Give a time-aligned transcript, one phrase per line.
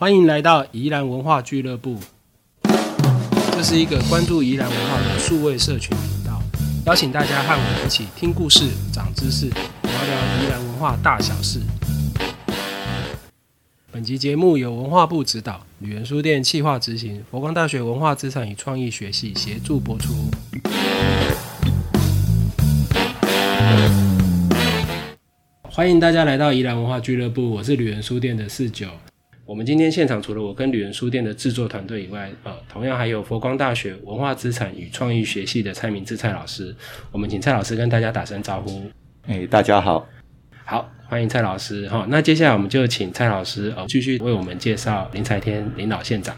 [0.00, 1.98] 欢迎来到宜兰文化俱乐部。
[3.52, 6.40] 这是一个关注宜兰文化的数位社群频道，
[6.86, 11.60] 邀请大家和我们一起听故事、长知识，聊聊宜兰文化大小事。
[13.92, 20.14] 本集节目由文化部指导，旅人书店企划执行，佛光大学文化资产与创意学系协助播出。
[25.64, 28.88] 欢迎大家来到宜兰文化俱乐部，我是旅人书店的四九。
[29.50, 36.72] 我们今天现场除了我跟旅人书店的制作团队以外，呃，同样还有佛光大学文化资产与创意学系的蔡明志蔡老师。
[37.10, 38.88] 我们请蔡老师跟大家打声招呼。
[39.26, 40.06] 哎，大家好，
[40.64, 42.06] 好，欢迎蔡老师哈。
[42.08, 46.36] 那接下来我们就请蔡老师呃继续为我们介绍林才天林老县长。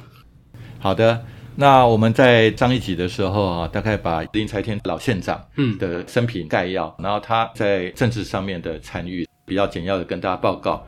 [0.78, 1.22] 好的。
[1.56, 10.82] 那我们在上一集的时候啊，大概把林才天老县长嗯的生平概要，然后他在政治上面的参与比较简要的跟大家报告。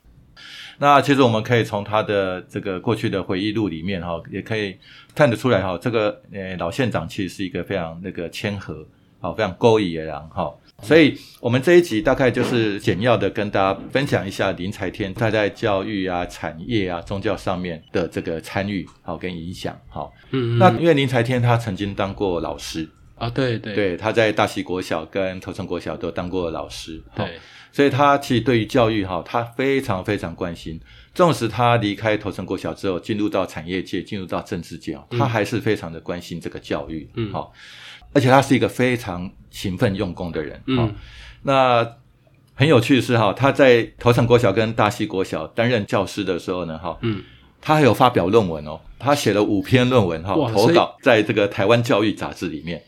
[0.79, 4.77] 那其实我们可以从他的这个过去的回忆录里面哈，也可以
[5.15, 8.87] 看得出来哈，这个呃老县长其实是一个非常那个谦和，
[9.21, 10.53] 好非常勾引的人哈。
[10.83, 20.13] 所以我们这一集大概就是简要的跟大家分享一下林才天他在教育啊、产业啊、宗教上面的这个参与好跟影响好。
[20.33, 22.87] 嗯，那因为林才天他曾经当过老师
[23.25, 27.39] 啊，对对对，他在大溪国小跟头城国小都当过老师，对。
[27.73, 30.81] 所以他其实对于教育哈，他非常非常关心。
[31.13, 37.11] 纵使他离开头城国小之后，进入到产业界，进入到政治界他还是非常的关心这个教育。
[37.17, 37.53] 嗯，好，
[38.13, 40.63] 而且他是一个非常勤奋用功的人。
[40.69, 40.95] 嗯，
[41.43, 41.85] 那
[42.55, 47.25] 很有趣的是哈，他在头城国小跟大溪国小担任教师的时候呢，哈，嗯，
[47.61, 52.81] 他还有发表论文哦，他写了五篇论文哈，投稿在这个台湾教育杂志里面。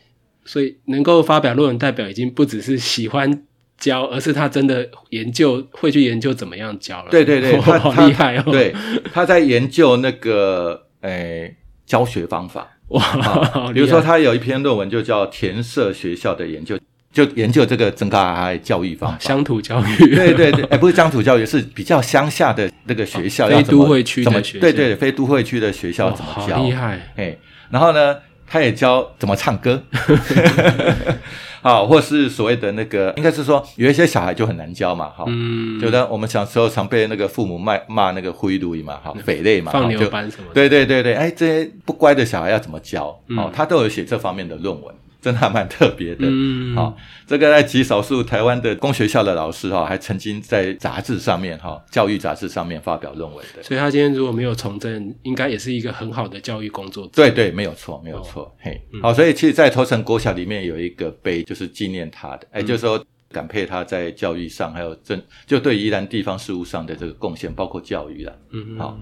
[0.47, 3.43] 所以能够发表论文，代表已经不只是喜欢。
[3.79, 7.11] 教，而是他真的研究，会去研究怎么样教了。
[7.11, 8.43] 对对对， 他好厉害哦。
[8.47, 8.73] 对，
[9.13, 12.67] 他在研究那个诶教学方法。
[12.87, 16.75] 哇，比如说他有一篇论文就叫填色学校的研究，
[17.13, 20.15] 就研究这个增高海教育方法，乡土教育。
[20.15, 26.63] 对对对，哎，不是乡土教育，是比较乡下的那个学校，非都会区的学对对，非都会区的学校怎么教？
[26.63, 27.13] 厉害。
[27.15, 27.37] 哎，
[27.69, 28.15] 然后呢，
[28.47, 29.83] 他也教怎么唱歌。
[31.61, 43.07] 好，或是所谓的那个，应该是说有一些小孩就很难教嘛，哈，嗯，就当我们小时候常被那个父母骂骂那个灰奴嘛，哈，匪类嘛，放牛班什么，对对对对，哎，这些不乖的小孩要怎么教？
[43.35, 44.95] 哦，他都有写这方面的论文。
[45.27, 46.95] 真的还蛮特别的，嗯，好，
[47.25, 53.61] 这个在极少数台湾的公学校的老师哈，还曾经在杂志上面哈，教育杂志上面发表论文的。
[53.61, 57.11] 所以他今天如果没有从政，应该也是一个很好的教育工作者。
[57.13, 68.97] 对对，没有错，没有错，嘿，好，所以其实，在头城国小里面有一个碑，就是纪念他的，哎，就是说感佩他在教育上还有政，就对宜兰地方事务上的这个贡献，包括教育了，嗯，好。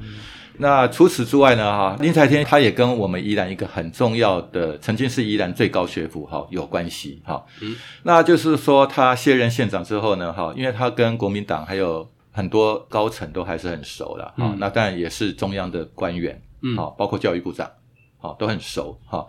[0.58, 1.64] 那除此之外呢？
[1.72, 7.44] 哈，林才天他也跟我们宜兰一个很重要的，曾经是宜兰最高学府哈有关系哈。
[7.62, 14.56] 嗯，那就是说他卸任县长之后呢，哈，因为他跟国民党还有很多高层都还是很熟了哈。
[14.58, 17.70] 那当然也是中央的官员，嗯，好，包括教育部长，
[18.18, 19.26] 好，都很熟哈。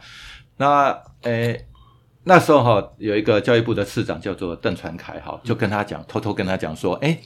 [0.57, 1.67] 那诶，
[2.25, 7.19] 那时候哈有一个教育部的次长叫做邓传凯哈，就跟他讲，偷偷跟他讲说，哎，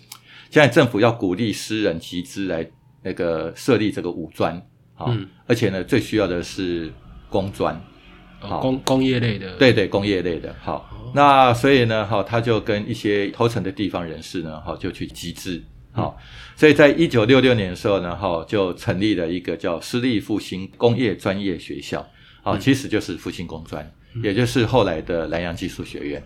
[0.51, 2.71] 现在政府要鼓励私人集资来。
[3.03, 4.61] 那个设立这个五专，
[4.95, 5.15] 好，
[5.47, 6.93] 而且呢，最需要的是
[7.29, 7.81] 工专，
[8.39, 15.63] 好，工工业类的，对对，工业类的，好，那所以呢，哈，他就跟一些头层的地方人士呢，哈，就去集资，
[15.93, 16.17] 好，
[16.57, 22.07] 所以在一九六六年的时候呢，哈，就成立了一个叫私立复兴工业专业学校，
[22.43, 23.91] 好，其实就是复兴工专，
[24.23, 26.23] 也就是后来的南洋技术学院。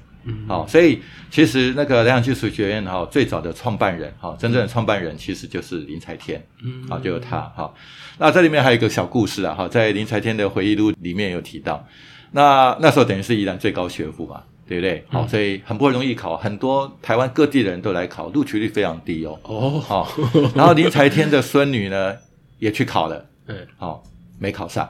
[0.48, 7.72] 好，所以其实那个南洋技术学院哈，最早的创办人哈，真正的创办人其实就是林才天，嗯，好，就是他哈。
[8.18, 11.86] 那这里面还有一个小故事啊，哈，在林才天的回忆录里面有提到，
[12.32, 15.04] 那那时候等于是宜兰最高学府嘛，对不对？
[15.08, 19.38] 好，所以很不容易考，很多台湾各地的人都来考，录取率非常低哦。
[19.42, 20.10] 哦，好，
[20.54, 22.14] 然后林才天的孙女呢
[22.58, 24.02] 也去考了，嗯，好，
[24.38, 24.88] 没考上，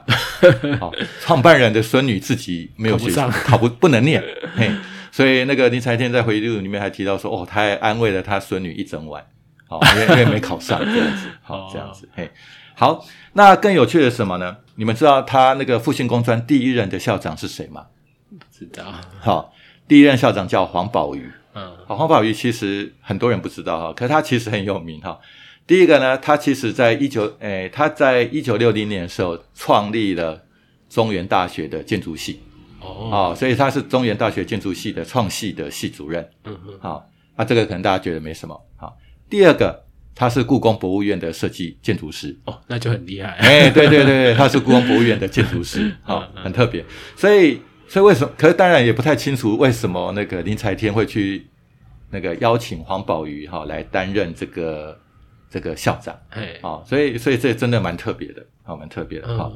[0.79, 4.23] 好，创办人的孙女自己没有考不上，考不不能念，
[4.55, 4.71] 嘿。
[5.15, 9.25] 所以那个林才天在回忆录里面还提到说，哦，他还安慰了他孙女一整晚，
[9.65, 12.29] 好，因为因为没考上 这样子，好这样子，嘿，
[12.73, 13.01] 好，
[13.31, 14.57] 那更有趣的是什么呢？
[14.75, 17.85] 你们知道他那个复兴工专第一任的校长是谁吗？
[18.29, 18.83] 不知道。
[19.21, 19.53] 好，
[19.87, 25.17] 第一任校长叫黄宝瑜，嗯，好，黄宝瑜其实很多人不知道哈，可是他其实很有名哈。
[25.65, 30.43] 第一个呢，他其实在一九，诶，他在一九六零年的时候创立了
[30.89, 32.41] 中原大学的建筑系。
[32.85, 36.27] 哦，所以他是中原大学建筑系的创系的系主任。
[36.45, 38.59] 嗯嗯，好，那这个可能大家觉得没什么。
[38.77, 38.97] 好，
[39.29, 39.83] 第二个
[40.13, 42.37] 他是故宫博物院的设计建筑师。
[42.45, 43.29] 哦，那就很厉害。
[43.31, 46.83] 哎，对对对，他是故宫博物院的建筑师，好，很特别。
[47.15, 48.33] 所以，所以为什么？
[48.37, 51.47] 可是当然也不太清楚为什么那个林才天会去
[52.11, 54.97] 那个邀请黄宝瑜哈来担任这个
[55.49, 56.17] 这个校长。
[56.29, 59.37] 哎，好，所以所以这真的蛮特别的，好，蛮特别的。
[59.37, 59.53] 好，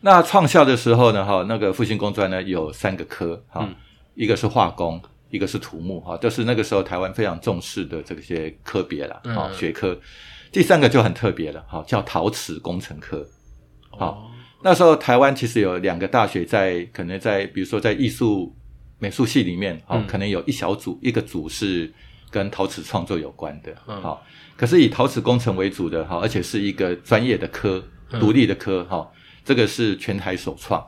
[0.00, 3.68] 那创校的时候呢，哈，那个复兴工专呢有三个科，哈，
[4.14, 5.00] 一个是化工。
[5.32, 9.96] 一个是土木哈，都是那个时候台湾非常重视的这些科别了，好学科。
[10.50, 13.24] 第三个就很特别了，哈叫陶瓷工程科。
[13.90, 14.28] 好，
[14.64, 18.52] 那时候台湾其实有两个大学在，可能在比如说在艺术
[18.98, 21.92] 美术系里面，好可能有一小组，一个组是
[22.28, 24.26] 跟陶瓷创作有关的，好，
[24.56, 27.80] 可是以陶瓷工程为主的，哈，而且是一个专业的科，
[28.18, 29.08] 独立的科，哈，
[29.44, 30.84] 这个是全台首创。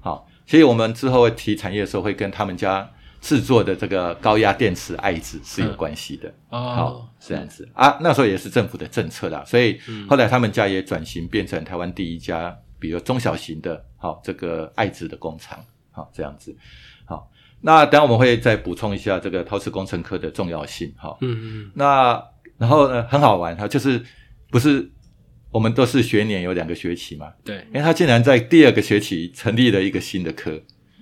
[0.00, 2.90] 好，所以我们之后提产业的时候，会跟他们家。
[3.20, 6.58] 制作的这个高压电池爱子是有关系的，哦。
[6.58, 7.68] 好这样子。
[7.74, 16.56] 啊，那时候也是政府的政策啦，所以后来他们家也转型变成台湾第一家，比如中小型的，好这个爱子的工厂，好这样子，
[17.04, 17.30] 好，
[17.60, 22.24] 那等下我们会再补充一下这个陶瓷工程科的重要性，哈，嗯嗯，那
[22.56, 24.02] 然后呢很好玩哈，就是
[24.50, 24.90] 不是
[25.50, 30.60] 我们都是学年有两个学期嘛，对，因为他竟然在第二个学期成立了一个新的科。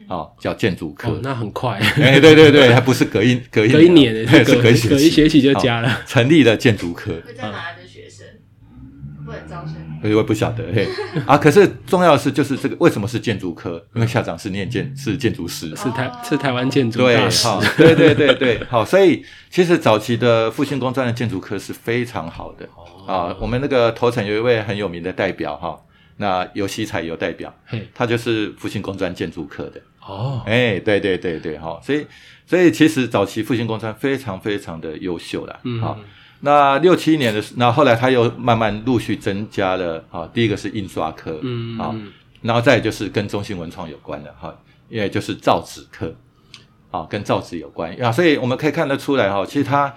[0.08, 1.78] 哦，叫建筑科，那很快。
[2.00, 6.00] 哎，对对对，还不是隔一隔一隔一年，是隔一 隔一学期就加了。
[6.06, 8.26] 成立了建筑科，会在哪来的学生？
[9.26, 9.77] 不能招生。
[10.02, 10.88] 我也不晓得嘿
[11.26, 11.36] 啊。
[11.36, 13.84] 可是重要的是，就是这个为什么是建筑科？
[13.94, 17.48] 因为校长是念建，是建筑师，是台是台湾建筑大师。
[17.76, 18.84] 对对对对，好。
[18.84, 22.68] 所以其实早期的复兴工专的建筑科是非常好的
[23.06, 23.34] 啊。
[23.40, 25.78] 我们那个头城有一位很有名的代表哈，
[26.16, 27.54] 那尤西才有代表，
[27.94, 29.80] 他就是复兴工专建筑科的。
[30.06, 32.06] 哦，哎，对对对对，哈，所以
[32.46, 35.98] 所以其实早期复兴工专非常非常的优秀了，好，
[36.40, 41.94] 那六七年的，那后来他又慢慢陆续增加了，啊，第一个是印刷科，嗯，啊，
[42.42, 44.56] 然后再就是跟中心文创有关的，哈，
[44.88, 46.14] 因为就是造纸科，
[46.90, 49.94] 啊，跟造纸有关啊，所以我们可以看得出来，哈，其实他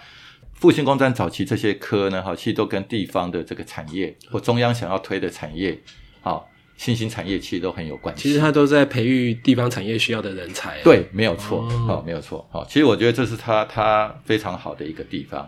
[0.53, 5.81] 复兴工专早期这些科呢，哈，其实都跟地方的这个产业或中央想要推的产业，
[6.21, 6.47] 好。
[6.81, 8.23] 新兴产业其实都很有关系。
[8.23, 10.81] 其实它都在培育地方产业需要的人才。
[10.81, 12.65] 对，没有错，好，没有错，好。
[12.65, 15.47] 其实我觉得这是它它非常好的一个地方。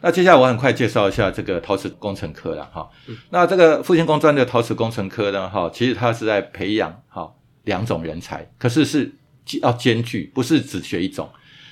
[0.00, 2.88] 那接下来我很快介绍一下这个陶瓷工程科了哈。
[3.30, 7.28] 那这个复兴工专的陶瓷工程科呢，哈，其实它是在培养哈
[7.64, 9.12] 两种人才，可是是
[9.60, 11.28] 要兼具，不是只学一种，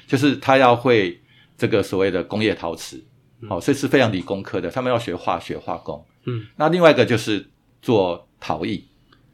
[0.09, 1.21] 就是他要会
[1.57, 3.01] 这个所谓的工业陶瓷，
[3.49, 6.05] 好，所以是非常理工科的，他们要学化学化工。
[6.27, 6.47] 嗯。
[6.57, 7.49] 那另外一个就是
[7.81, 8.27] 做。
[8.43, 8.85] 陶艺、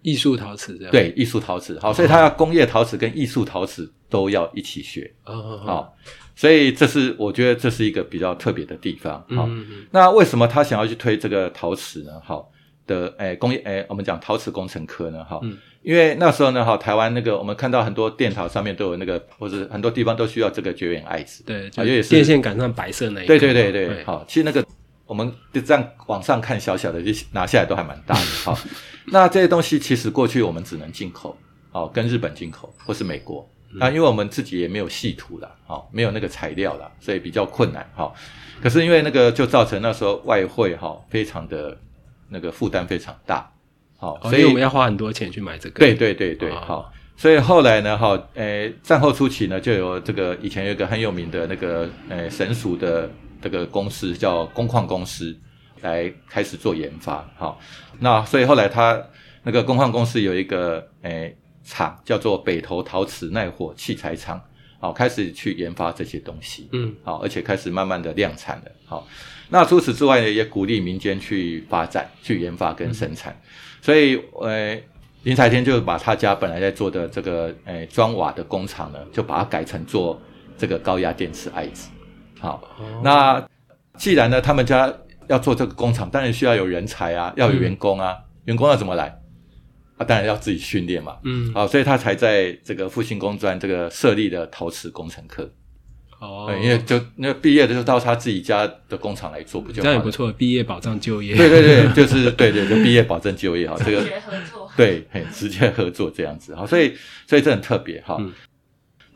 [0.02, 0.92] 艺术陶瓷这样。
[0.92, 1.78] 对，艺术陶瓷。
[1.80, 5.10] 好，所以他要工业陶瓷跟艺术陶瓷都要一起学。
[5.24, 5.96] 好，
[6.36, 9.24] 所以这是我觉得这是一个比较特别的地方。
[9.30, 9.48] 好，
[9.90, 12.20] 那为什么他想要去推这个陶瓷呢？
[12.22, 12.50] 好，
[12.86, 15.24] 的诶工业诶，我们讲陶瓷工程科呢？
[15.24, 15.40] 哈，
[15.82, 23.72] 因为那时候呢，哈，台湾那个我们看到很多电陶上面都有那个，或者很多地方都需要这个绝缘爱子，对，也是电线杆上白色那一对对对。
[23.72, 24.64] 对，好，其实那个
[25.08, 28.58] 我们就这样往上看小小的，就拿下来都还蛮大的 哈。
[29.06, 31.34] 那这些东西其实过去我们只能进口，
[31.72, 38.12] 哦，跟日本进口或是美国，那因为我们自己也没有细土了，哦，没有那个材料了，所以比较困难，哈。
[38.60, 41.74] 可是因为那个就造成那时候外汇哈非常的
[42.28, 43.50] 那个负担非常大，
[43.96, 45.78] 好，所以我们要花很多钱去买这个。
[45.80, 53.10] 对对对对，好，所以后来呢，哈，诶，战后初期呢，就有这个以前有一个很有名的那个诶神属的
[53.40, 55.36] 这个公司叫工矿公司。
[55.80, 57.56] 来开始做研发，好，
[58.00, 59.00] 那所以后来他
[59.44, 64.42] 那个工矿公司有一个诶厂叫做北投陶瓷耐火器材厂，
[64.80, 69.06] 好，开始去研发这些东西，嗯，好，而且开始慢慢的量产了，好，
[69.50, 73.40] 那除此之外呢，也鼓励民间去发展、去研发跟生产，
[73.80, 74.76] 所以呃
[75.22, 80.20] 林彩天就把他家本来在做的这个诶砖瓦的工厂呢，就把它改成做
[80.56, 81.88] 这个高压电池爱子，
[82.40, 82.62] 好，
[83.02, 83.48] 那
[83.96, 84.92] 既然呢他们家。
[85.28, 88.16] 要做这个工厂，当然需要有人才啊，要有员工啊，
[88.46, 89.20] 员工要怎么来？
[89.98, 91.18] 啊，当然要自己训练嘛。
[91.22, 95.52] 嗯，好，所以他才在这个复兴工专这个设立的陶瓷工程课。
[96.18, 100.32] 哦，因为就那毕业的就到他自己家的工厂来做，不就这样也不错？
[100.32, 101.36] 毕业保障就业。
[101.36, 103.76] 对对对， 就是对对，就毕业保证就业哈。
[103.84, 104.72] 这个直接合作。
[104.78, 106.94] 对，很直接合作这样子哈，所以
[107.26, 108.18] 所以这很特别哈。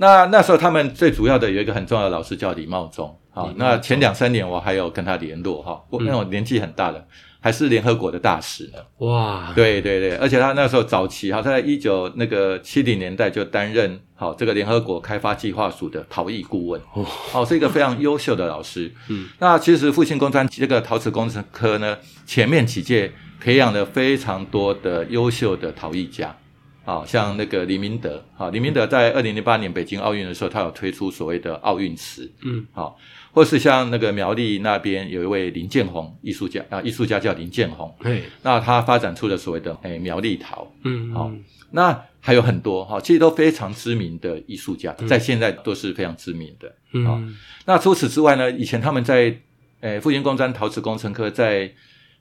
[0.02, 3.16] 那那时候他们最主要的有一个很重要的老师叫李茂忠。
[3.30, 7.02] 好，那前两三年我还有跟他联络哈，因为我年纪很大了，
[7.40, 9.06] 还是联合国的大使呢。
[9.06, 18.92] 哇，对对对，而且他那时候早期哈，他在一九那个七零年代就担任好这个联合国开发计划署的陶艺顾问，哦哦，是一个非常优秀的老师。
[19.08, 26.36] 嗯，那其实复兴工专这个陶瓷工程科呢，前面几届培养了非常多的优秀的陶艺家。
[26.84, 32.98] 好像那个李明德，好，李明德在二零零八年北京奥运的时候，他有推出所谓的奥运瓷，嗯，好，
[33.32, 41.30] 或是像那个苗栗那边有一位林建宏艺术家啊，艺术家叫林建宏，对，那他发展出了所谓的诶苗栗陶，嗯，好
[41.70, 46.74] 那还有很多哈，其实都非常知名的艺术家，在现在都是非常知名的。
[46.92, 47.34] 嗯，
[47.64, 49.34] 那除此之外呢，以前他们在
[49.80, 51.72] 诶复兴工专陶瓷工程科在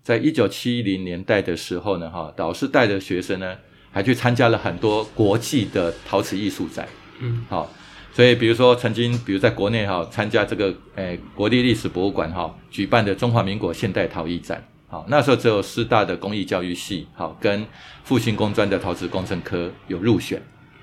[0.02, 3.58] 在一九七零年代的时候呢，哈，导师带的学生呢，
[3.92, 6.88] 还去参加了很多国际的陶瓷艺术展。
[7.20, 7.70] 嗯，好，
[8.12, 14.64] 所以比如说曾经，比如在国内哈参加这个诶国立历史博物馆哈举办的中华民国现代陶艺展。
[14.88, 17.66] 好，那时候只有师大的工艺教育系，好跟
[18.04, 20.42] 复兴工专的陶瓷工程科有入选，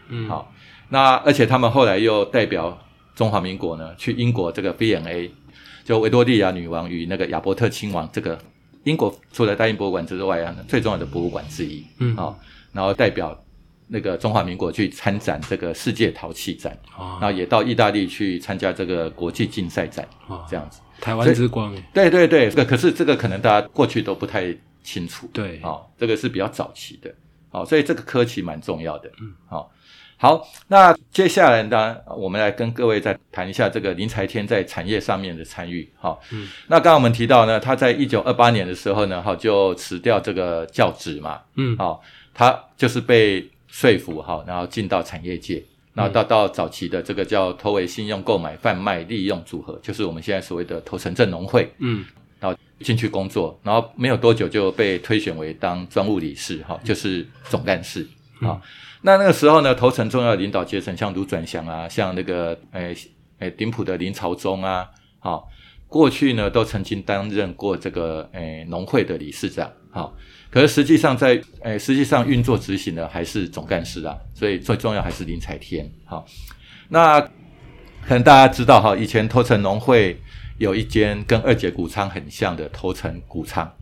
[0.08, 0.50] 嗯，好，
[0.88, 2.78] 那而且他们后来又代表
[3.14, 5.30] 中华民国呢去英国这个 V&A，
[5.84, 8.38] 就维多利亚女王与那个亚伯特亲王这个
[8.84, 12.16] 英国除了大英博物馆之外啊最重要的博物馆之一，嗯。
[12.16, 12.38] 好，
[12.72, 13.38] 然后代表
[13.86, 17.18] 那个中华民国去参展这个世界陶器展，啊。
[17.20, 20.44] 然后也到意大利去参加这个国际竞赛展，啊。
[20.48, 20.80] 这样子。
[21.00, 25.30] 台湾之光，哎，对对对，这个可是这个可能大家过去都不太清楚。
[25.32, 27.08] 对，哦，这个是比较早期的，
[27.50, 29.08] 好、所以这个科技蛮重要的。
[29.20, 29.70] 嗯，好、
[30.16, 35.88] 好，那接下来呢，我们来跟各位再谈一下这个林才天在产业上面的参与。
[35.96, 42.02] 好、嗯，那刚刚我们提到呢，他在一九二八年的时候呢，哈、就辞掉这个教职嘛，嗯，好、
[42.38, 45.60] 他就是被说服哈、然后进到产业界。
[45.94, 52.04] 然后到到早期的这个叫投为信用购买贩卖利用组合，就是我们现在所谓的投城镇农会，嗯，
[52.38, 58.06] 然后进去工作，然后没有多久就被推选为当专务理事，哈，就是总干事
[58.40, 58.62] 啊。
[59.02, 62.94] 那那个时候呢，投城重要的领导阶层，像卢转祥啊，像那个诶
[63.40, 65.48] 诶顶埔的林朝忠啊，好，
[65.88, 70.14] 过去呢都曾经担任过这个诶农会的理事长，好，
[70.50, 76.26] 可是实际上在诶实际上运作执行的还是总干事啊，所以最重要还是林采天，好，
[76.88, 77.28] 那可
[78.10, 80.20] 能大家知道哈，以前头城农会。
[80.58, 83.72] 有一间跟二姐谷仓很像的头城谷仓，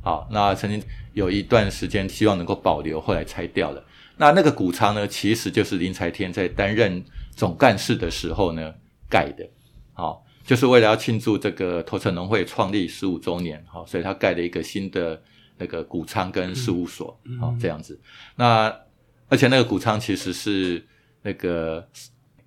[0.00, 0.80] 好，那曾经
[1.12, 3.84] 有一段时间希望能够保留，后来拆掉了。
[4.16, 8.72] 那那个谷仓呢，其实就是林才天在担任总干事的时候呢
[9.08, 9.44] 盖的，
[9.92, 15.20] 好，就是为了要庆祝这个头城农会创立十五周年，好，所以他盖了一个新的
[15.60, 18.00] 那个谷仓跟事务所，好，这样子。
[18.34, 18.74] 那
[19.28, 20.84] 而且那个谷仓其实是
[21.22, 21.86] 那个。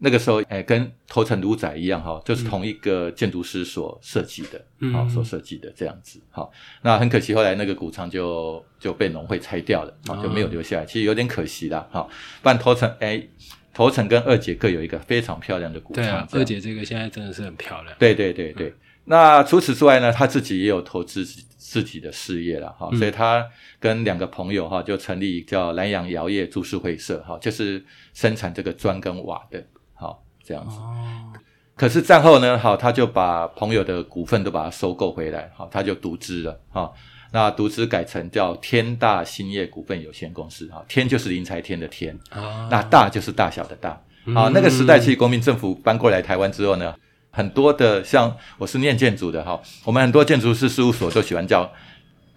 [0.05, 4.59] 那个时候，哎，跟头城卢仔一样哈，就是同一个建筑师所设计的，
[4.91, 6.51] 好、嗯所设计的这样子，好，
[6.81, 12.05] 那很可惜，后来那个谷仓就就被农会拆掉了，啊，就没有留下来，其实有点可惜啦，哈，
[12.41, 13.25] 不然头城，哎，
[13.73, 18.73] 头城跟二姐各有一个非常漂亮的谷仓，对啊，二姐这个现在真的是很漂亮，对对对对。
[19.05, 21.25] 那除此之外呢，他自己也有投资
[21.57, 23.45] 自己的事业了哈，嗯所以他
[23.79, 27.83] 跟两个朋友哈就成立叫南洋窑业株式会社哈，就是
[28.13, 30.77] 生产这个砖跟瓦的，好这样子。
[30.77, 31.33] 哦，
[31.75, 36.91] 可是战后呢，好，他就把朋友的股份都把它收购回来，好，他就独资了，哈。
[37.31, 43.99] 那独资改成叫天大兴业股份有限公司，哈，天就是林才天的天，啊，那大就是大小的大，
[44.35, 46.93] 好，那个时代其实国民政府搬过来台湾之后呢，
[47.35, 51.67] 很多的像我是念建筑的哈，我们很多建筑师事务所都喜欢叫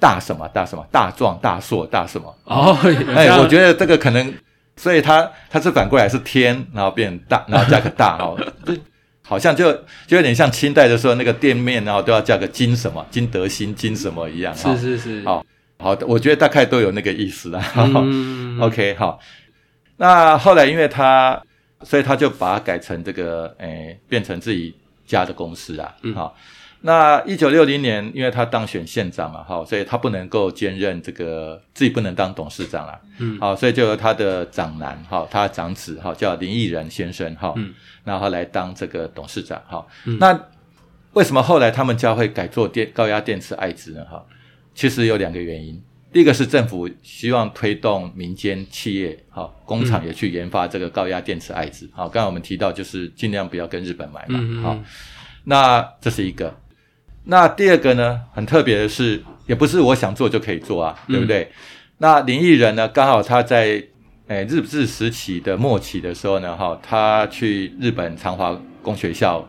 [0.00, 2.74] 大什么大什么大壮大硕大什么，哦，
[3.14, 4.34] 哎，我觉得这个可能，
[4.76, 8.74] 所以它它是反过来是天，然后变大，然后加个大哦， 就
[9.22, 9.70] 好像就
[10.06, 15.44] 就有点像清代的时候那个店面，然后都要加个金什么金德兴金什么一样，是是是，好
[15.78, 17.62] 好的，我觉得大概都有那个意思啦。
[17.76, 19.18] 嗯 OK，好，
[19.98, 21.42] 那后来因为他，
[21.82, 24.74] 所以他就把它改成这个，诶，变成自己
[25.06, 26.36] 家的公司啊，嗯好。
[26.82, 40.38] 那一九六零年，因为他当选县长嘛，哈，所以他不能够兼任这个，自己不能当董事长啦，嗯好，所以就由他的长男，哈，他长子，哈，叫林毅仁先生，哈，嗯，然后来当这个董事长，哈，嗯那
[41.14, 44.04] 为什么后来他们家会改做电高压电池爱资呢？
[44.04, 44.22] 哈，
[44.74, 45.82] 其实有两个原因。
[46.16, 51.86] 第一个是政府希望推动民间企业，好工厂也去研发这个高压电池爱资。
[51.92, 54.62] 好，刚才我们提到就是尽量不要跟日本买嘛。
[54.62, 54.78] 好，
[55.44, 56.58] 那这是一个。
[57.24, 61.52] 那第二个呢，很特别的是，也不是我想做就可以做啊，对不对？
[61.98, 63.84] 那林毅人呢，刚好他在
[64.28, 69.46] 诶日治时期的末期的时候呢，哈，他去日本长华工学校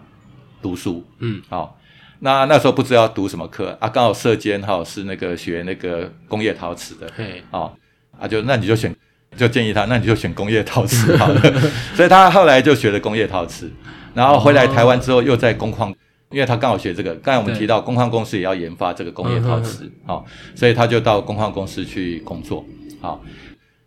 [0.62, 1.76] 读书，嗯，好、
[2.19, 7.71] 那那时候不知道读什么课啊，刚好社监哈是那个学那个工业陶瓷的，嘿，哦
[8.19, 8.95] 啊就那你就选
[9.36, 11.41] 就建议他，那你就选工业陶瓷好了。
[11.93, 13.71] 所以他后来就学了工业陶瓷，
[14.13, 15.93] 然后回来台湾之后又在工矿，
[16.31, 17.13] 因为他刚好学这个。
[17.15, 22.65] 刚才我们提到工矿公司也要研发这个工业陶瓷，好、所以他就到工矿公司去工作。
[23.00, 23.21] 好，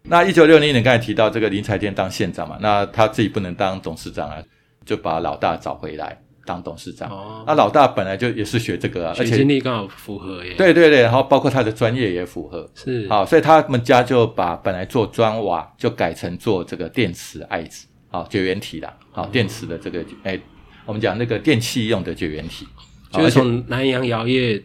[0.04, 4.36] 那一九六零年刚才提到这个林财天当县长嘛，那他自己不能当董事长啊，
[4.84, 6.16] 就把老大找回来
[6.50, 7.08] 当董事长。
[7.10, 12.68] 哦，那老大本来就也是学这个啊，而且经历刚好符合耶，，对对对，然后包括他的专业也符合。
[12.74, 20.40] 是，好，所以他们家就把本来做砖瓦就改成做这个电池爱子，好绝缘体啦，好电池的这个哎，
[20.86, 22.66] 我们讲那个电器用的绝缘体，
[23.12, 24.60] 就是从南洋窑业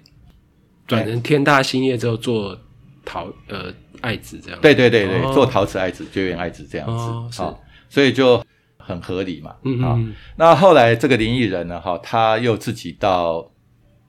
[0.88, 2.58] 转成天大兴业之后做
[3.04, 5.32] 陶呃爱子这样，对对对对，哦。
[5.34, 8.44] 做陶瓷爱子、绝缘爱子这样哦子，好，所以就
[8.86, 13.51] 很合理嘛，好嗯嗯，那后来这个林毅人呢，哈，他又自己到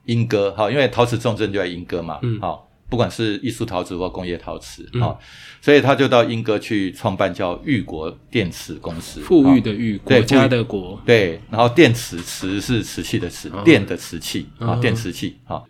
[0.05, 2.39] 莺歌，哈，因为陶瓷重镇就在莺歌嘛，嗯。
[2.39, 5.01] 好，不管是艺术陶瓷或工业陶瓷，嗯。
[5.01, 5.19] 好，
[5.59, 15.63] 所以他就到莺歌去创办叫裕国电瓷公司，富裕的裕，对国家的国，对，然后电瓷瓷是瓷器的瓷哦，电的瓷器啊，哦电瓷器哈。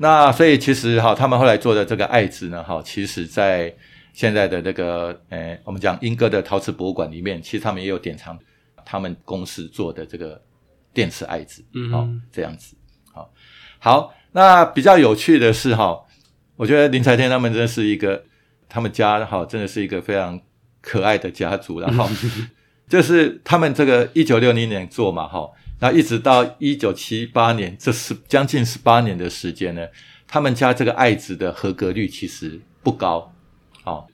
[0.00, 3.74] 那所以其实哈，他们后来做的这个爱子呢，哈，其实在
[4.18, 8.36] 现在的那个呃，我们讲英歌的陶瓷博物馆里面，其实他们也有典藏
[8.84, 10.42] 他们公司做的这个
[10.92, 12.74] 电池爱子，嗯好、这样子，
[13.12, 13.32] 好，
[13.78, 16.04] 好，那比较有趣的是哈，
[16.56, 18.24] 我觉得林财天他们真的是一个，
[18.68, 20.40] 他们家哈真的是一个非常
[20.80, 22.10] 可爱的家族，然后
[22.90, 25.48] 就是他们这个一九六零年做嘛哈，
[25.78, 29.86] 然后一直到一九七八年，这是将近十八年的时间呢，
[30.26, 33.32] 他们家这个爱子的合格率其实不高，
[33.88, 34.06] 哦，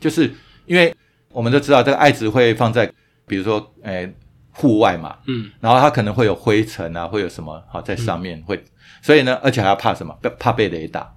[0.00, 0.32] 就是
[0.66, 0.94] 因为
[1.30, 2.90] 我们都知道这个爱子会放在
[3.26, 4.12] 比如说诶
[4.52, 8.60] 户外嘛，嗯，然后它可能会有灰尘啊，会有什么好在上面会，
[9.02, 10.12] 所以呢，而且还要怕什么？
[10.20, 11.14] 被怕被雷打，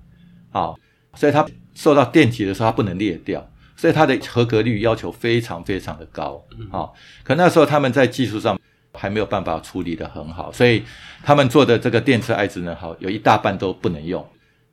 [0.52, 0.78] 好，
[1.16, 3.44] 所以它受到电击的时候它不能裂掉，
[3.76, 8.60] 所以它的合格率要求非常非常的高，好，可那时候他们在技术上
[8.94, 10.84] 还没有办法处理的很好，所以
[11.24, 14.24] 他们做的这个电池爱子呢，好有一大半都不能用，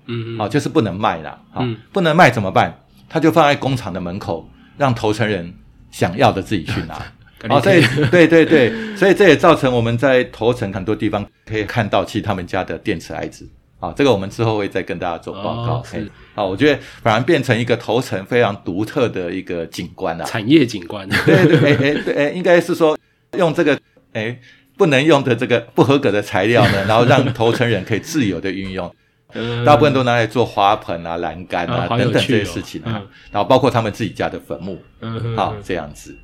[0.06, 1.74] 嗯嗯，好就是不能卖啦，好嗯。
[1.92, 2.78] 不能卖怎么办？
[3.08, 5.54] 他就放在工厂的门口，让投诚人
[5.90, 7.00] 想要的自己去拿。
[7.48, 7.80] 哦，所以
[8.10, 13.48] 对对对，所以这也造成我们在头城很多地方可以看到，其实他们家的电池矮子。
[13.78, 15.74] 啊，这个我们之后会再跟大家做报告。
[15.74, 20.24] 哦是嘿好，我觉得反而变成一个头城非常独特的一个景观啊。
[20.24, 22.98] 产业景观， 对对，哎哎对哎，应该是说
[23.36, 23.78] 用这个
[24.14, 24.36] 哎
[24.76, 28.92] 不能用的这个不合格的材料呢，然后让头城人可以自由的运用，
[29.34, 36.16] 嗯大部分都拿来做花盆啊、栏杆啊等等这些事情啊嗯，然后包括他们自己家的坟墓，嗯好这样子。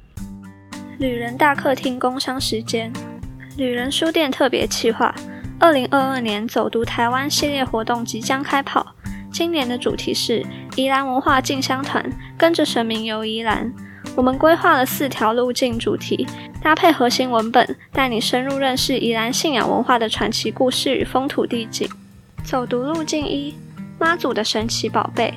[0.98, 2.92] 旅人大客厅工商时间，
[3.56, 5.14] 旅人书店特别企划，
[5.58, 8.94] 二零二二年走读台湾系列活动即将开跑。
[9.32, 13.70] 今年的主题是宜兰文化进香团，跟着神明游宜兰。
[14.14, 16.24] 我们规划了四条路径主题，
[16.62, 21.88] 搭配核心文本，带你深入认识宜兰信仰文化的传奇故事与风土地景。
[22.44, 23.54] 走读路径一：
[23.98, 25.33] 妈祖的神奇宝贝。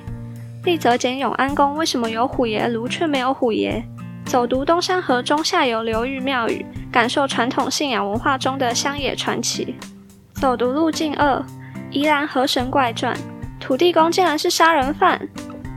[0.66, 3.82] 丽泽简永安宫为什么有虎爷炉却没有虎爷？
[4.26, 9.74] 走读东山河中下游流域庙宇，感受传统信仰文化中的乡野传奇。
[10.34, 11.42] 走读路径二：
[11.92, 13.18] 宜兰河神怪传，
[13.58, 15.18] 土地公竟然是杀人犯。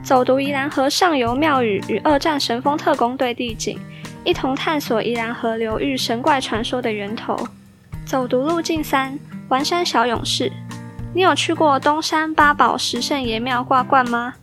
[0.03, 3.79] 走读宜兰河上游庙宇与二战神风特工队地景，
[4.25, 7.39] 一同探索宜兰河流域神怪传说的源头。
[8.05, 9.17] 走读路径三：
[9.49, 10.51] 丸山小勇士，
[11.13, 14.35] 你有去过东山八宝石圣爷庙挂冠吗？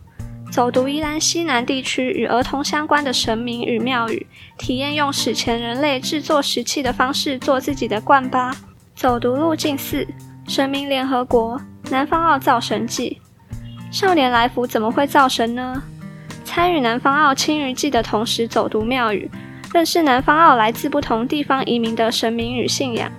[0.51, 4.27] 走读宜兰西南地区与儿童相关的神明与庙宇，
[4.58, 8.53] 体验用史前人类制作石器的方式做自己的冠吧。
[8.95, 10.06] 走读路径四：
[10.47, 13.21] 神明联合国南方澳造神记。
[13.89, 15.82] 少年来福怎么会造神呢？
[16.43, 19.30] 参与南方澳青鱼季的同时，走读庙宇，
[19.73, 23.10] 认识南方澳来自不同地方移民的神明与信仰。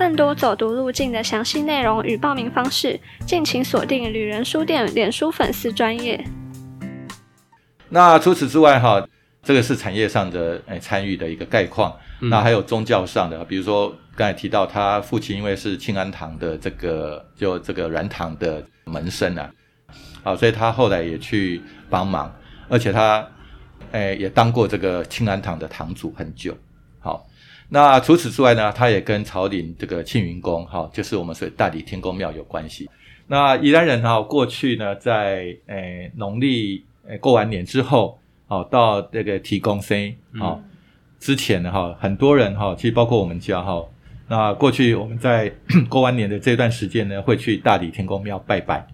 [0.00, 6.24] 更多走读路径的详细内容与报名方式，敬请锁定旅人书店脸书粉丝专业。
[7.90, 9.06] 那除此之外哈，
[9.42, 11.94] 这个是产业上的诶参与的一个概况。
[12.22, 19.50] 嗯那还有宗教上的，比如说刚才提到他父亲因为是庆安堂的这个就这个软堂的门生啊，
[20.22, 21.60] 啊，所以他后来也去
[21.90, 22.34] 帮忙，
[22.70, 23.26] 而且他
[23.92, 26.56] 诶也当过这个庆安堂的堂主很久。
[27.00, 27.26] 好，
[27.70, 32.90] 那除此之外呢，他也跟朝岭这个庆云宫哈，就是我们所谓大理天公庙有关系。
[33.28, 40.60] 那宜兰人哈，过去呢在诶农历诶过完年之后，好到这个提供生好。
[41.20, 43.84] 之前呢，哈，很多人哈，其实包括我们家哈，
[44.26, 45.52] 那过去我们在
[45.86, 48.86] 过完年的这段时间呢，会去大理天公庙拜拜。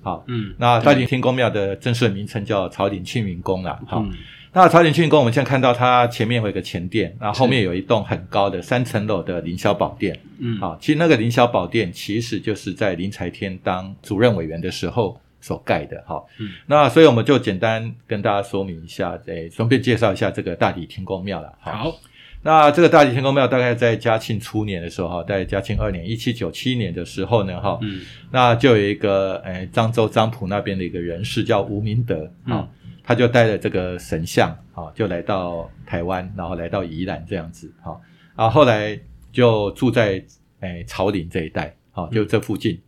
[0.00, 3.80] 好，嗯，那大理天公庙的正式名称叫朝顶庆云宫啦。
[3.86, 4.12] 好，嗯
[4.54, 10.18] 那朝顶庆云宫，我们现在看到它前面有一个前殿，然后后面有一栋很高的三层楼的凌霄宝殿。
[10.38, 16.04] 嗯，好，其实那个凌霄宝殿其实就是在林才天当主任委员的时候所盖的。
[16.06, 21.50] 哈，嗯，那所以我们就简单跟大家说明一下，诶，顺便介绍一下这个大理天宫庙了。
[21.58, 21.92] 哈好，
[22.42, 28.00] 那这个大理天公庙大概在嘉庆初年的时候，哈，在嘉庆二年一七九七年的时候呢，哈，嗯。
[28.30, 32.68] 那就有一个诶漳州漳浦那边的一个人士叫吴明德啊、嗯
[33.04, 38.00] 他就带着这个神像啊、就来到台湾，然后来到宜兰这样子哈、
[38.36, 38.98] 啊，后来
[39.32, 40.24] 就住在
[40.60, 42.80] 诶草岭这一带，好、就这附近，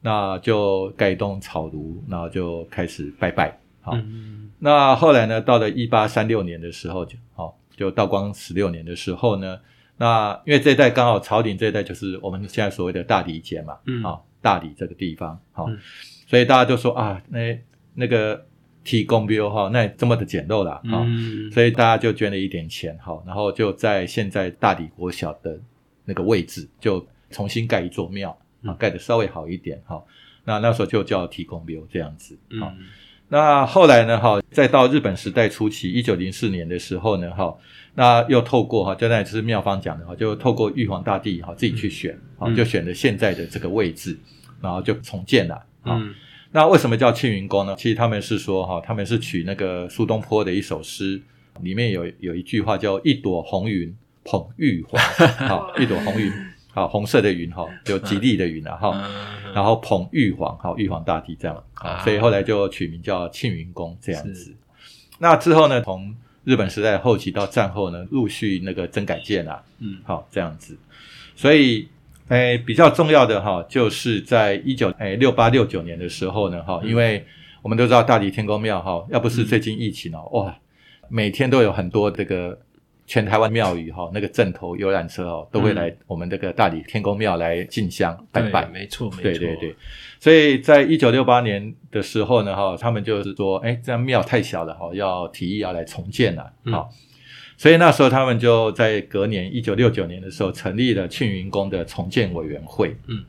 [0.00, 4.50] 那就盖一栋草庐，然后就开始拜拜，好、嗯。
[4.58, 9.58] 那后来呢，到了一八三六年的时候，就好、就道光十六年的时候呢，
[9.96, 15.78] 那因为这一代刚好朝廷这一代就是我们现在所谓的大理节嘛，嗯好、大理这个地方，好、嗯
[16.26, 17.58] 所以大家就说啊，那
[17.94, 18.46] 那个
[18.84, 25.58] 提供标哈，那这么的简陋啦，哈、嗯所以大家就捐了一点钱，哈，然后就在现在大理国小的
[26.04, 30.04] 那个位置，就重新盖一座庙，啊嗯，盖的稍微好一点，哈。
[30.44, 32.74] 那那时候就叫提供庙这样子，哈。
[32.78, 32.84] 嗯
[33.32, 37.56] 那后来呢，哈，再到日本时代初期，一九零四年的时候呢，哈，
[37.94, 42.56] 那又透过哈，就那也是妙方讲的哈，就透过玉皇大帝哈自己去选，啊、嗯。
[42.56, 44.18] 就选了现在的这个位置，
[44.60, 46.12] 然后就重建了，啊、嗯。
[46.50, 47.76] 那为什么叫庆云宫呢？
[47.78, 51.22] 其实他们是说哈，他们是取那个苏东坡的一首诗，
[51.62, 55.00] 里面有有一句话叫“一朵红云捧玉皇”，
[55.46, 56.32] 好，一朵红云，
[56.72, 64.54] 好，红色的云哈，有吉利的云啊哈，嗯然后捧玉皇，好，玉皇大帝这样，啊，所以后来就取名叫庆云宫这样子。
[65.18, 69.98] 那之后呢，从日本时代后期到战后呢，陆续那个增改建啊，嗯。
[70.04, 70.76] 好这样子，
[71.34, 71.88] 所以。
[72.30, 77.26] 诶，比较重要的哈，就是在一九诶六八六九年的时候呢，哈，因为
[77.60, 80.56] 我们都知道大理天公庙哈，要不是最近疫情哦，哇，
[81.08, 82.56] 每天都有很多这个
[83.10, 88.64] 全台湾庙宇哈，那个镇头游览车哦，都会来我们这个大理天公庙来进香拜拜。
[88.66, 89.56] 没错没错，对对。
[89.56, 89.74] 对，
[90.20, 96.72] 所以在一九六八年的时候呢，哈，他们就是说，哎，这样庙太小了，哈，要提议要来重建了，嗯。
[96.72, 96.88] 好、
[97.58, 103.24] 所以那时候他们就在隔年一九六九年的时候成立了庆云宫的重建委员会，嗯，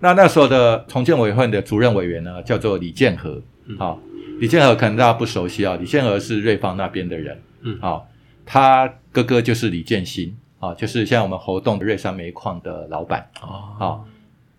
[0.00, 3.78] 那那时候的重建委员会的主任委员呢，叫做李建和，嗯。
[3.78, 3.98] 好、
[4.40, 7.78] 李建和可能大家不熟悉啊，李建和是瑞芳那边的人，嗯。
[7.80, 8.06] 好、
[8.44, 13.30] 他哥哥就是李建新，啊，就是像我们活动瑞山煤矿的老板。
[13.40, 14.08] 哦好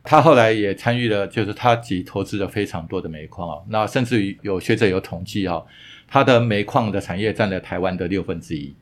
[0.06, 5.62] 他后来也参与了，就是他自己投资了非常多的煤矿啊，那甚至于有学者有统计啊，
[6.10, 8.76] 他的煤矿的产业占了台湾的六分之一。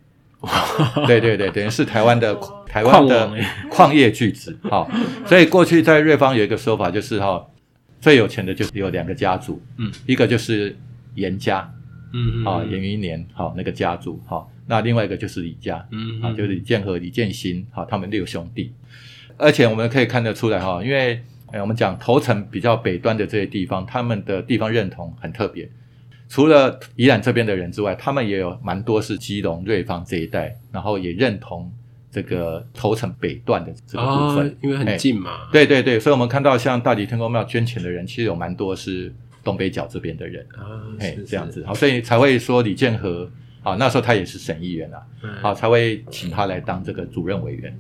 [1.06, 2.36] 对对对，等于是台湾的
[2.66, 3.32] 台湾的
[3.70, 4.58] 矿业巨子。
[4.64, 4.90] 好、
[5.28, 7.46] 所以过去在瑞芳有一个说法，就是哈、
[8.00, 10.76] 最有钱的就是有两个家族，嗯，一个就是
[11.14, 11.72] 严家
[12.14, 18.74] 嗯啊，严余年好、那个家族好、那另外一个就是李家，嗯啊，就是李建和、李建新，好，他们六兄弟。
[19.38, 21.22] 而且我们可以看得出来哈，因为
[21.52, 25.70] 呃我们讲头城比较北端的这些地方，他们的地方认同很特别。
[26.30, 31.70] 除了宜兰这边的人之外，他们也有蛮多是基隆、瑞芳这一带，然后也认同
[32.10, 34.48] 这个头城北段的这个部分。
[34.48, 40.46] 哦，因为很近嘛，对对对，所以我们看到像大理天公庙捐钱的人，其实有蛮多是东北角这边的人。
[40.54, 43.30] 啊，嘿是，这样子，好，所以才会说李建和
[43.64, 47.78] 啊，那时候他也是省议员啊，嗯好，才会请他来当这个主任委员。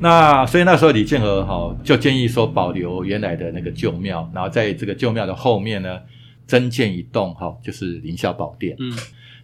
[0.00, 6.00] 那所以那时候李建和哈就建议说保留原来的那个旧庙，然后在这个旧庙的后面呢
[6.46, 8.76] 增建一栋哈，就是凌霄宝殿。
[8.80, 8.92] 嗯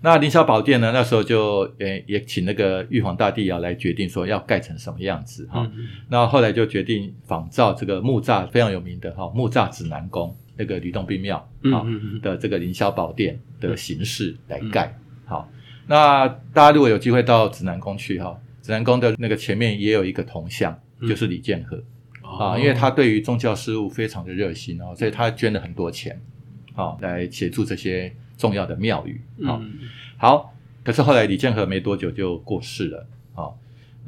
[0.01, 5.69] 那凌霄宝殿呢，那时候就呃也请那个玉皇大帝啊来决定说要盖成什么样子哈。
[5.75, 11.87] 嗯那后来就决定仿照这个木栅非常有名的哈木栅指南宫那个吕洞宾庙嗯啊
[12.21, 14.95] 的这个凌霄宝殿的形式来盖。
[15.25, 15.49] 好，
[15.87, 21.83] 那大家如果有机会到指南宫去哈，指南宫的那个前面也有一个铜像，嗯就是李建和、
[22.23, 26.21] 哦啊，因为他对于宗教事务非常的热心哦，所以他捐了很多钱，
[26.75, 29.21] 好、来协助这些重要的庙宇。
[29.45, 29.73] 好、嗯
[30.17, 33.07] 好，可是后来李建和没多久就过世了。
[33.35, 33.57] 好、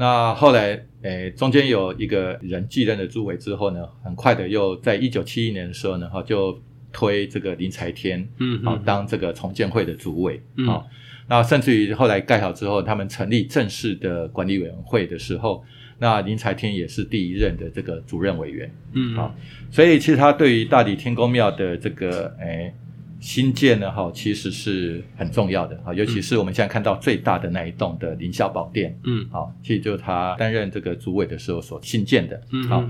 [0.00, 6.58] 那后来，诶，中间有一个人继任了诸委之后呢，很快的又在一九七一年的时候呢，哈，就
[6.90, 10.66] 推这个林才天，嗯好、当这个重建会的主委，嗯。
[10.66, 10.88] 好、
[11.28, 15.62] 那甚至于后来盖好之后，他们成立正式的管理委员会的时候，
[15.98, 18.74] 那林才天也是第一任的这个主任委员。
[18.94, 19.14] 嗯。
[19.14, 19.34] 好
[19.70, 22.72] 所以其实他对于大理天公庙的这个诶
[23.20, 32.80] 新建呢，哈，其实是很重要的啊，尤其是我们现在看到最大的那一栋的凌霄宝殿，嗯好，其实就是他担任这个主委的时候所新建的，嗯好。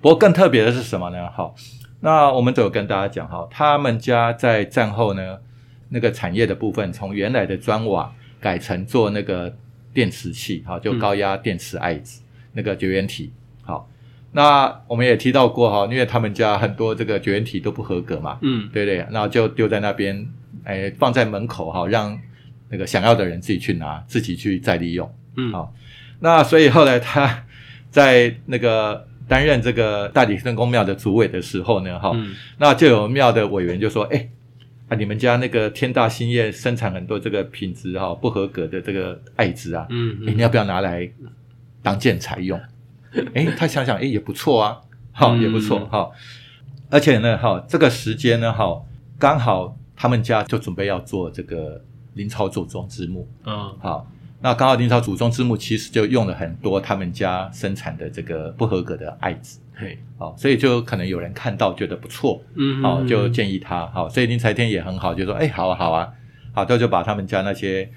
[0.00, 1.30] 不过更特别的是什么呢？
[1.30, 1.54] 好，
[2.00, 5.38] 那我们都有跟大家讲哈，他们家在战后呢，
[5.88, 9.56] 那个产业的部分从原来的砖瓦改成做那个
[9.94, 12.22] 电池器，哈，就高压电池爱子、
[12.52, 13.88] 那个绝缘体，好。
[14.32, 18.96] 那我们也提到过哈，因为他们家很多这个绝缘体都不合格嘛，嗯对不对？
[19.10, 20.26] 然后就丢在那边，
[20.64, 22.18] 哎，放在门口哈，让
[22.68, 25.10] 那个想要的人自己去拿，自己去再利用。
[25.36, 25.72] 嗯好
[26.20, 27.44] 那所以后来他
[27.90, 34.28] 在那个担任这个大理圣公庙的主委的时候呢，哈、嗯那就有庙的委员就说：“哎，
[34.88, 41.08] 啊，你们家那个天大兴业生产很多这个品质哈、不合格的这个艾滋啊，嗯诶你要不要拿来
[41.82, 42.60] 当建材用？
[43.34, 44.80] 哎，他想想，哎，也不错啊，
[45.12, 45.40] 好、嗯。
[45.42, 46.10] 也不错哈、
[46.90, 48.82] 而且呢，哈、这个时间呢，哈、
[49.18, 51.82] 刚好他们家就准备要做这个
[52.14, 53.76] 林朝祖宗之墓，嗯。
[53.80, 59.98] 好，那刚好林朝祖宗之墓其实就用了很多他们家生产的这个不合格的艾子，嘿。
[60.18, 66.08] 好，所以就可能有人看到觉得不错，嗯好，就建议他，好，所以林财天也很好，就说，哎，好啊，好啊，
[66.52, 67.88] 好，他就把他们家那些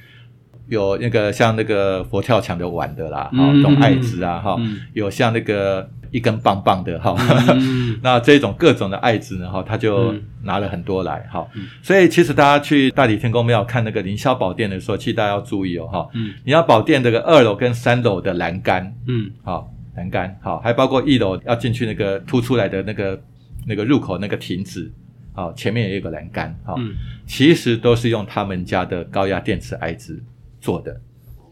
[0.71, 4.79] 有那个像那个佛跳墙的碗的啦，哈、嗯这种艾子啊，哈、嗯。
[4.93, 7.13] 有像那个一根棒棒的，哈、
[7.49, 10.23] 嗯 那这种各种的艾子呢，哈，他就嗯。
[10.43, 11.63] 拿了很多来，哈、嗯。
[11.83, 16.31] 所以其实大家去大理天宫庙看那个凌霄宝殿的时候，其实大家要注意哦，哈、嗯。
[16.45, 19.29] 你要宝殿这个二楼跟三楼的栏杆，嗯。
[19.43, 23.21] 好、栏杆好，还包括一楼要进去那个凸出来的那个
[23.67, 24.89] 那个入口那个亭子，
[25.33, 26.93] 好、前面也有一个栏杆，好、嗯。
[27.27, 30.21] 其实都是用他们家的高压电池艾滋
[30.61, 31.01] 做的，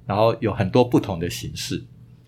[0.06, 1.84] 然后有很多不同的形式，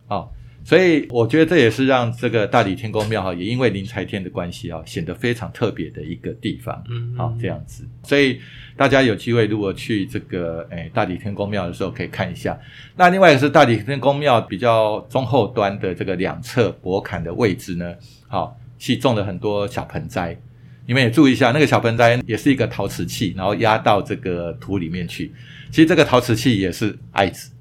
[0.07, 0.27] 啊、
[0.65, 6.83] 所以我觉得这也是让这个大理天宫庙哈，也因为临财天的关系啊，显得非常特别的一个地方。
[6.89, 8.39] 嗯好、这样子，所以
[8.75, 12.59] 大家有机会如果去这个诶大理天宫庙的时候，可以看一下。
[12.95, 17.95] 那另外一个是大理天宫庙比较中后端的这个两侧博坎的位置呢，
[18.27, 20.37] 好、是种了很多小盆栽。
[20.85, 25.31] 你们也注意一下，那个小盆栽也是一个陶瓷器，然后压到这个土里面去。
[25.69, 27.51] 其实这个陶瓷器也是艾子，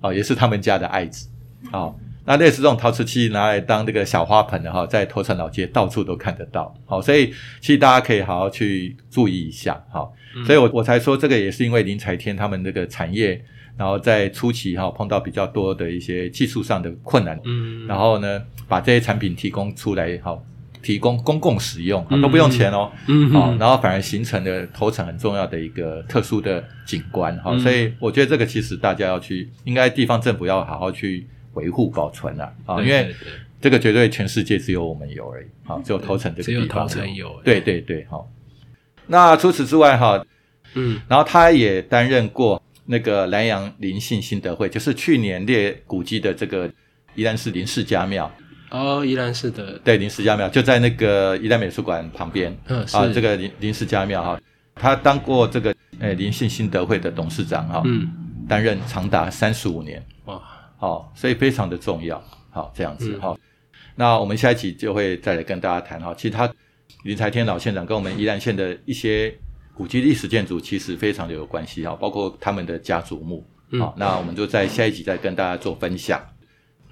[0.00, 1.28] 哦，也是他们家的艾子，
[1.72, 1.94] 哦。
[2.24, 10.12] 那类似这种陶瓷器拿来当这个小花盆的哈，在头城老街到处都看得到，好、所以其实大家可以好好去注意一下，好、
[10.44, 13.42] 所以我我才说这个也是因为林财天他们这个产业，
[13.78, 20.44] 然后在初期哈、碰到比较多的一些技术上的困难，嗯然后呢把这些产品提供出来，好、
[20.82, 27.60] 提供公共使用，嗯都不用钱哦，嗯好、然后反而形成了头城很重要的一个特殊的景观，哈、嗯。
[27.60, 33.14] 所以我觉得这个其实大家要去，应该地方政府要好好去维护保存了啊，因为
[33.60, 38.30] 这个绝对全世界只有我们有而已，好、只有头城这个只有地方头城有对对对，好、
[39.06, 40.24] 那除此之外哈，
[40.74, 41.00] 嗯。
[41.08, 46.70] 然后他也担任过那个南洋灵性新德会，就是去年列古迹的这个
[47.14, 48.30] 宜兰市林氏家庙，
[48.70, 52.56] 哦，宜兰市的，对，林氏家庙就在那个宜兰美术馆旁边。
[52.66, 52.96] 嗯是。
[52.96, 54.40] 啊，这个林林氏家庙哈，
[54.74, 58.10] 他当过这个呃灵性新德会的董事长哈，嗯。
[58.48, 60.40] 担任长达三十五年，哇。
[60.78, 63.20] 好、所以非常的重要，好、这样子嗯。
[63.20, 63.36] 哈、
[63.96, 66.48] 那我们下一集就会再来跟大家谈哈，其实他
[67.02, 69.34] 林财天老县长跟我们宜兰县的一些
[69.74, 73.80] 古迹历史建筑其实非常的有关系哈，包括他们的家族墓，嗯。
[73.80, 76.22] 好、那我们就在下一集再跟大家做分享。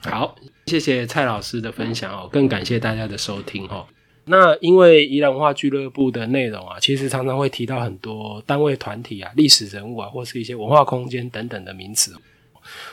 [0.03, 3.87] 好，谢谢蔡老师的分享哦，更感谢大家的收听哦。
[4.27, 12.15] 那因为宜兰文化俱乐部的内容啊，其实常常会提到很多单位、团体啊、历史人物啊，或是一些文化空间等等的名词。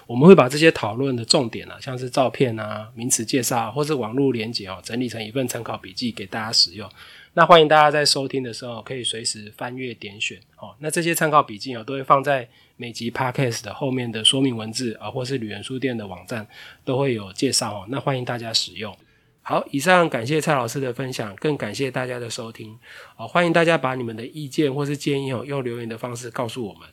[0.05, 6.87] 我们会把这些讨论的重点啊，像是照片啊、名词介绍、啊、或是网络连接哦，整理成一份参考笔记给大家使用。
[7.35, 10.75] 那欢迎大家在收听的时候可以随时翻阅点选哦。
[10.79, 16.47] 那这些参考笔记哦，都会放在每集 podcast 的后面的说明文字啊，或是旅人书店的网站
[16.85, 17.85] 都会有介绍哦。
[17.89, 18.95] 那欢迎大家使用。
[19.41, 22.77] 好，以上感谢蔡老师的分享，更感谢大家的收听。
[23.17, 26.87] 哦，欢迎大家把你们的意见或是建议哦，用留言的方式告诉我们。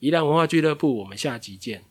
[0.00, 1.84] 宜兰文化俱乐部，我们下集见。